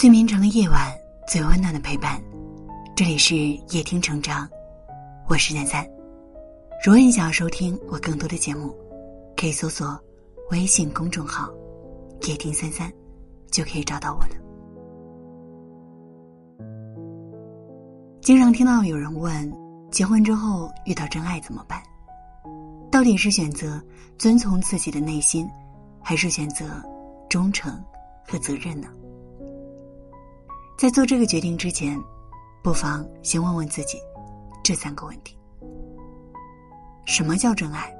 [0.00, 0.90] 最绵长的夜晚，
[1.28, 2.18] 最温暖的陪伴。
[2.96, 4.48] 这里是夜听成长，
[5.28, 5.86] 我是三三。
[6.82, 8.74] 如果你想要收听我更多的节目，
[9.36, 10.00] 可以搜索
[10.52, 11.50] 微信公众号
[12.26, 12.90] “夜听三三”，
[13.52, 14.30] 就可以找到我了。
[18.22, 19.52] 经常听到有人问：
[19.90, 21.78] 结婚之后遇到真爱怎么办？
[22.90, 23.78] 到底是选择
[24.16, 25.46] 遵从自己的内心，
[26.02, 26.64] 还是选择
[27.28, 27.78] 忠诚
[28.26, 28.88] 和责任呢？
[30.80, 32.02] 在做这个决定之前，
[32.62, 33.98] 不妨先问问自己
[34.62, 35.36] 这三个问题：
[37.04, 37.94] 什么叫真爱？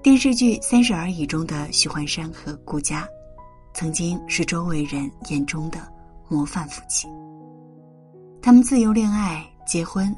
[0.00, 3.04] 电视剧《三十而已》中的许幻山和顾佳，
[3.74, 5.92] 曾经是周围人眼中的
[6.28, 7.08] 模范夫妻。
[8.40, 10.14] 他们自由恋爱、结婚，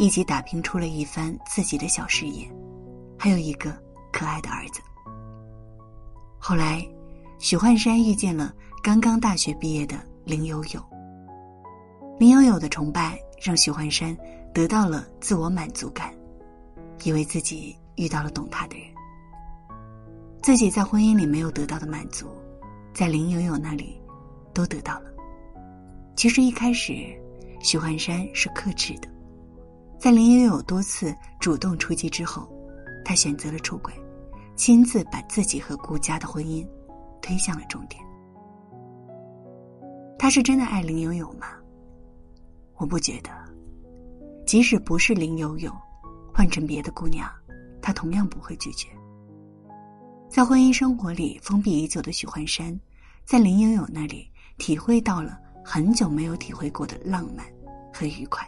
[0.00, 2.52] 一起打拼出了一番自己的小事业，
[3.16, 3.70] 还有一个
[4.12, 4.80] 可爱的儿子。
[6.36, 6.84] 后来，
[7.38, 8.52] 许幻山遇见了
[8.82, 9.94] 刚刚大学毕业的
[10.24, 10.91] 林有有。
[12.18, 14.16] 林有有的崇拜让许幻山
[14.54, 16.14] 得到了自我满足感，
[17.04, 18.86] 以为自己遇到了懂他的人。
[20.42, 22.26] 自己在婚姻里没有得到的满足，
[22.92, 24.00] 在林有有那里
[24.52, 25.10] 都得到了。
[26.14, 26.94] 其实一开始，
[27.60, 29.08] 许幻山是克制的，
[29.98, 32.48] 在林有有多次主动出击之后，
[33.04, 33.92] 他选择了出轨，
[34.54, 36.66] 亲自把自己和顾家的婚姻
[37.20, 38.00] 推向了终点。
[40.18, 41.46] 他是真的爱林有有吗？
[42.82, 43.30] 我不觉得，
[44.44, 45.72] 即使不是林有有，
[46.34, 47.30] 换成别的姑娘，
[47.80, 48.88] 他同样不会拒绝。
[50.28, 52.76] 在婚姻生活里封闭已久的许幻山，
[53.24, 57.46] 在林有有那里体会到了很久没有体会过的浪漫
[57.94, 58.44] 和愉快。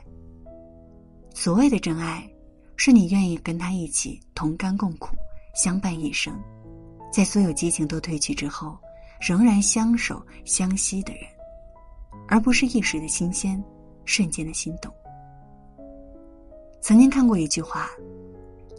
[1.33, 2.29] 所谓的真爱，
[2.75, 5.15] 是你愿意跟他一起同甘共苦，
[5.55, 6.37] 相伴一生，
[7.13, 8.77] 在所有激情都褪去之后，
[9.21, 11.23] 仍然相守相惜的人，
[12.27, 13.63] 而不是一时的新鲜。
[14.05, 14.93] 瞬间的心动。
[16.81, 17.89] 曾经看过一句话：“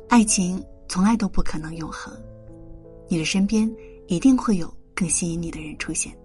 [0.10, 2.14] 爱情从来都不可能永恒，
[3.08, 3.70] 你的身边
[4.08, 6.16] 一定会有更吸引你的人出现。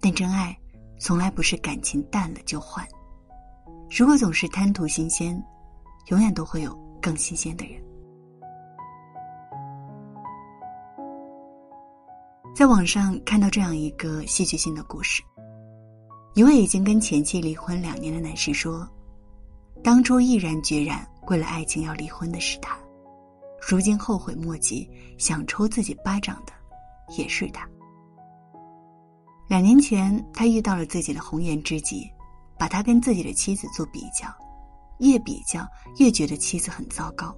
[0.00, 0.58] 但真爱
[0.98, 2.84] 从来不是感情淡了就换。
[3.90, 5.40] 如果总是贪图新鲜，
[6.08, 7.80] 永远都会有更新鲜的人。”
[12.54, 15.22] 在网上看到这样一个戏剧性的故事。
[16.34, 18.88] 一位已经跟前妻离婚两年的男士说
[19.84, 22.74] ：“当初毅然决然为了爱情要离婚的是他，
[23.60, 24.88] 如今后悔莫及，
[25.18, 26.52] 想抽自己巴掌的
[27.18, 27.68] 也是他。
[29.46, 32.10] 两年前，他遇到了自己的红颜知己，
[32.58, 34.26] 把他跟自己的妻子做比较，
[35.00, 35.68] 越比较
[35.98, 37.36] 越觉得妻子很糟糕。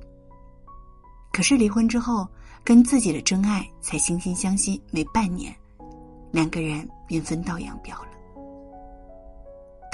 [1.33, 2.29] 可是离婚之后，
[2.63, 5.53] 跟自己的真爱才惺惺相惜没半年，
[6.31, 8.09] 两个人便分道扬镳了。”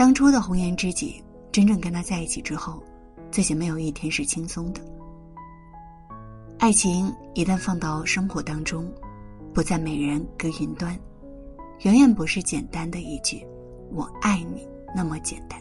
[0.00, 1.22] 当初的红颜知己，
[1.52, 2.82] 真正跟他在一起之后，
[3.30, 4.80] 自己没有一天是轻松的。
[6.58, 8.90] 爱情一旦放到生活当中，
[9.52, 10.98] 不在美人隔云端，
[11.80, 13.46] 远远不是简单的一句
[13.92, 14.66] “我爱你”
[14.96, 15.60] 那么简单。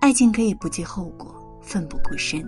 [0.00, 2.42] 爱情可以不计后果、奋不顾身，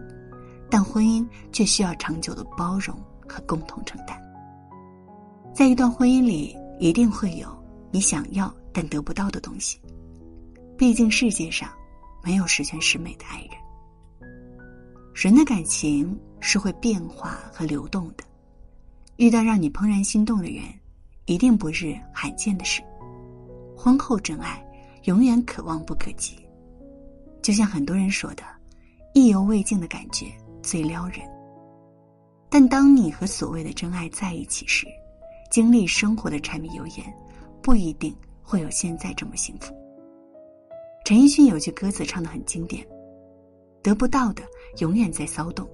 [0.71, 2.97] 但婚姻却需要长久的包容
[3.29, 4.19] 和共同承担。
[5.55, 7.47] 在一段婚姻里，一定会有
[7.91, 9.79] 你想要但得不到的东西。
[10.83, 11.71] 毕竟世界上
[12.25, 13.51] 没有十全十美的爱人，
[15.15, 18.25] 人的感情是会变化和流动的。
[19.15, 20.65] 遇到让你怦然心动的人，
[21.27, 22.83] 一定不是罕见的事。
[23.77, 24.61] 婚后真爱
[25.05, 26.35] 永远可望不可及，
[27.41, 28.43] 就像很多人说的
[29.15, 30.27] ，“意犹未尽的感觉
[30.65, 31.21] 最撩人。”
[32.51, 34.89] 但当你和所谓的真爱在一起时，
[35.49, 37.15] 经历生活的柴米油盐，
[37.63, 38.13] 不一定
[38.43, 39.73] 会有现在这么幸福。
[41.05, 42.87] 陈奕迅有句歌词唱的很经典
[43.83, 44.45] ：“得不到的
[44.79, 45.69] 永远在骚动，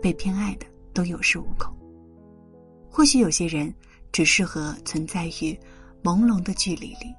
[0.00, 1.70] 被偏爱的都有恃无恐。”
[2.90, 3.72] 或许有些人
[4.10, 5.58] 只适合存在于
[6.02, 7.14] 朦胧的距离里，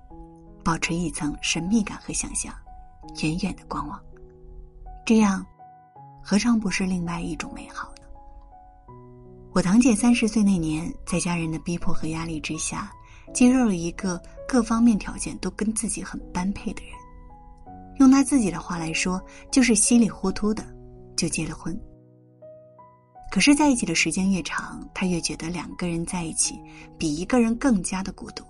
[0.64, 2.52] 保持一层神秘感和想象，
[3.22, 4.02] 远远的观望。
[5.06, 5.46] 这样，
[6.24, 8.96] 何尝不是另外一种美好呢？
[9.54, 12.92] 我堂姐三十岁那年，在家人的逼迫和压力之下，
[13.36, 16.94] 接受了一个各方面条件都跟自己很般配的人。
[18.02, 19.22] 用他自己的话来说，
[19.52, 20.66] 就是稀里糊涂的
[21.16, 21.80] 就结了婚。
[23.32, 26.60] 可是，在一起的时间越长，他越觉得两个人在一起
[26.98, 28.44] 比一个人更加的孤独，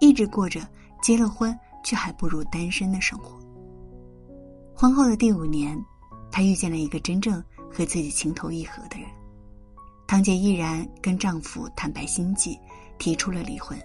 [0.00, 0.60] 一直过着
[1.00, 3.38] 结了婚却还不如单身的生活。
[4.74, 5.78] 婚后的第五年，
[6.32, 9.08] 她遇见了一个真正和自己情投意合的人，
[10.08, 12.58] 堂姐毅然跟丈夫坦白心迹，
[12.98, 13.78] 提出了离婚。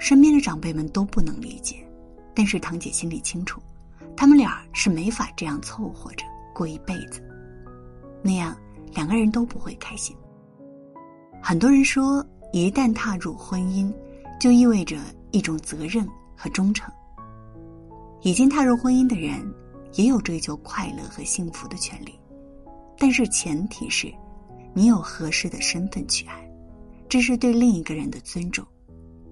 [0.00, 1.76] 身边的长辈们都不能理解，
[2.34, 3.60] 但是堂姐心里清楚，
[4.16, 6.24] 他们俩是没法这样凑合着
[6.54, 7.22] 过一辈子，
[8.22, 8.56] 那样
[8.94, 10.16] 两个人都不会开心。
[11.42, 13.92] 很多人说，一旦踏入婚姻，
[14.40, 14.96] 就意味着
[15.30, 16.92] 一种责任和忠诚。
[18.22, 19.52] 已经踏入婚姻的人，
[19.94, 22.18] 也有追求快乐和幸福的权利，
[22.98, 24.12] 但是前提是，
[24.74, 26.50] 你有合适的身份去爱，
[27.08, 28.66] 这是对另一个人的尊重。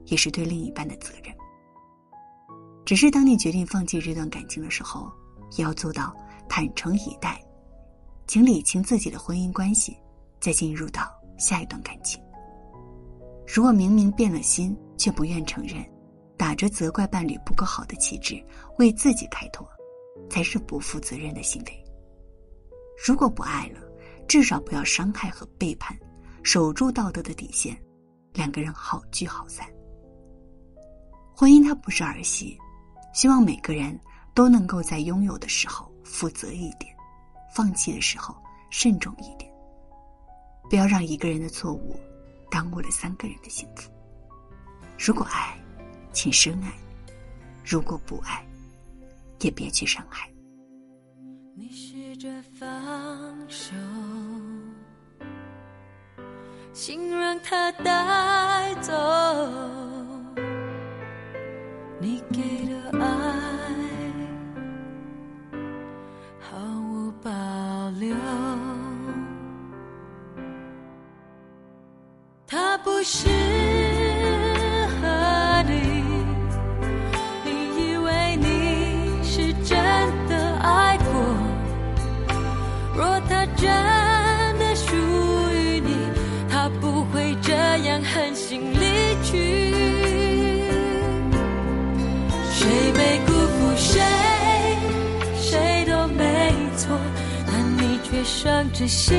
[0.07, 1.33] 也是对另一半的责任。
[2.91, 5.09] 只是当你决定放弃这段感情的时候，
[5.57, 6.13] 也要做到
[6.49, 7.41] 坦诚以待，
[8.27, 9.97] 请理清自己的婚姻关系，
[10.41, 11.09] 再进入到
[11.39, 12.21] 下一段感情。
[13.47, 15.89] 如果明明变了心却不愿承认，
[16.37, 18.45] 打着责怪伴侣不够好的旗帜
[18.81, 19.65] 为自己开脱，
[20.29, 21.85] 才是不负责任的行为。
[23.07, 23.79] 如果不爱了，
[24.27, 25.97] 至少不要伤害和背叛，
[26.43, 27.81] 守住道德的底线，
[28.33, 29.65] 两个人好聚好散。
[31.37, 32.59] 婚姻它不是儿戏，
[33.13, 33.99] 希望每个人
[34.35, 36.95] 都能够在拥有的时候负责一点，
[37.55, 38.35] 放弃的时候
[38.71, 39.51] 慎重一点。
[40.69, 41.99] 不要让一个人的错误
[42.51, 43.91] 耽误了三个人的幸福。
[44.97, 45.59] 如果爱，
[46.13, 46.71] 请深爱；
[47.65, 48.47] 如果不爱，
[49.41, 50.31] 也别去伤害。
[51.57, 52.29] 你试着
[52.59, 52.71] 放
[53.49, 53.75] 手，
[56.73, 58.93] 心让它带走。
[73.01, 73.29] 不适
[75.01, 76.03] 合你
[77.47, 79.79] 你以为你是真
[80.29, 81.15] 的爱过
[82.95, 83.71] 若他真
[84.59, 84.95] 的属
[85.51, 85.97] 于你
[86.51, 89.73] 他不会这样狠心离去
[92.53, 93.99] 谁没辜负谁
[95.37, 96.95] 谁都没错
[97.47, 99.17] 但你却伤着心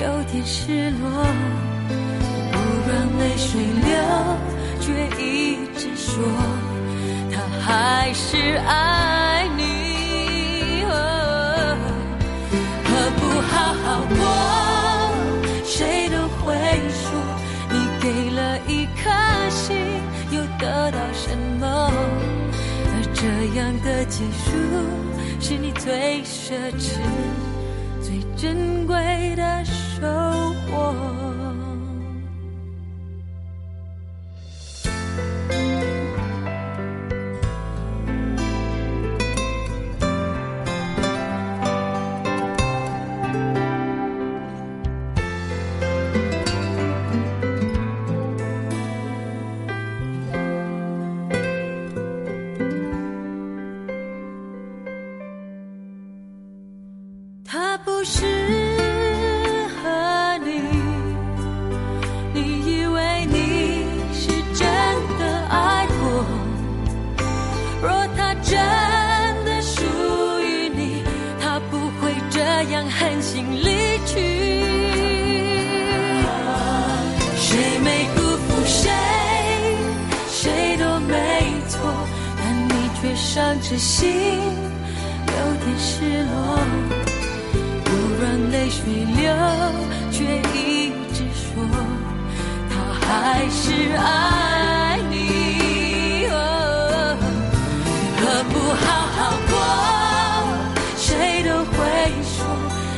[0.00, 1.24] 有点失落
[2.88, 3.92] 让泪水流，
[4.80, 4.86] 却
[5.22, 6.24] 一直说
[7.30, 10.82] 他还是爱你。
[12.84, 12.88] 何
[13.18, 13.52] 不好
[13.84, 14.20] 好过？
[15.64, 16.54] 谁都会
[16.88, 17.04] 说，
[17.70, 19.10] 你给了一颗
[19.50, 19.76] 心，
[20.30, 21.92] 又得到什么？
[22.90, 23.22] 而这
[23.58, 24.46] 样的结束，
[25.40, 26.96] 是你最奢侈、
[28.00, 28.96] 最珍贵
[29.36, 29.62] 的
[83.28, 84.08] 伤着心，
[85.26, 85.32] 有
[85.62, 86.34] 点失落。
[87.84, 87.86] 不
[88.22, 89.22] 让泪水流，
[90.10, 91.62] 却一直说
[92.70, 92.72] 他
[93.06, 96.26] 还是爱你。
[98.16, 99.18] 何不好好
[99.50, 99.52] 过？
[100.96, 101.76] 谁都会
[102.24, 102.34] 说，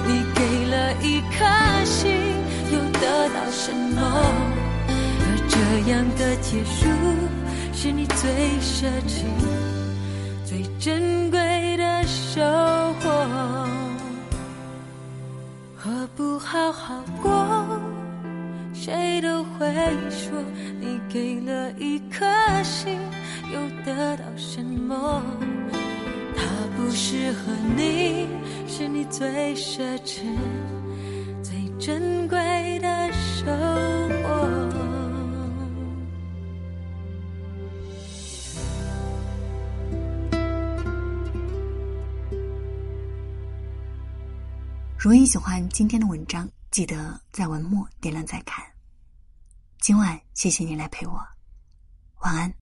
[0.06, 0.38] 你给
[0.70, 1.38] 了一颗
[1.84, 2.06] 心，
[2.72, 3.98] 又得到什么？
[5.18, 5.58] 而这
[5.90, 6.86] 样的结束，
[7.74, 9.26] 是你最奢侈、
[10.80, 12.40] 珍贵的收
[13.00, 13.10] 获。
[15.76, 17.78] 何不好好过？
[18.72, 19.70] 谁都会
[20.08, 20.32] 说，
[20.80, 22.24] 你给了一颗
[22.62, 22.98] 心，
[23.52, 25.22] 又得到什么？
[26.34, 28.26] 他不适合你，
[28.66, 30.22] 是你最奢侈、
[31.42, 32.19] 最珍
[45.02, 48.62] 如果你喜欢今天的文章，记得在文末点亮再看。
[49.78, 51.18] 今晚谢谢你来陪我，
[52.20, 52.59] 晚安。